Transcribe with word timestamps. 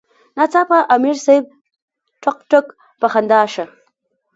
ناڅاپه 0.37 0.77
امیر 0.95 1.17
صېب 1.25 1.43
ټق 2.23 2.37
ټق 2.49 2.65
پۀ 2.99 3.07
خندا 3.13 3.41
شۀ 3.53 3.65
ـ 3.67 3.69